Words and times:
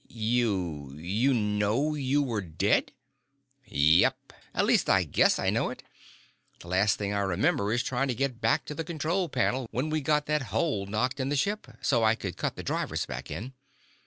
"You 0.09 0.95
you 0.95 1.31
know 1.31 1.93
you 1.93 2.23
were 2.23 2.41
dead?" 2.41 2.91
"Yep. 3.67 4.33
At 4.51 4.65
least 4.65 4.89
I 4.89 5.03
guess 5.03 5.37
I 5.37 5.51
know 5.51 5.69
it. 5.69 5.83
The 6.61 6.69
last 6.69 6.97
thing 6.97 7.13
I 7.13 7.19
remember 7.19 7.71
is 7.71 7.83
trying 7.83 8.07
to 8.07 8.15
get 8.15 8.41
back 8.41 8.65
to 8.65 8.73
the 8.73 8.83
control 8.83 9.29
panel 9.29 9.67
when 9.69 9.91
we 9.91 10.01
got 10.01 10.25
that 10.25 10.41
hole 10.49 10.87
knocked 10.87 11.19
in 11.19 11.29
the 11.29 11.35
ship, 11.35 11.67
so 11.83 12.03
I 12.03 12.15
could 12.15 12.35
cut 12.35 12.55
the 12.55 12.63
drivers 12.63 13.05
back 13.05 13.29
in. 13.29 13.53